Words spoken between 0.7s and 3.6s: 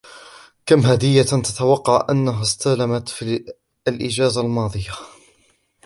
هديةً تتوقع أنها استلمت في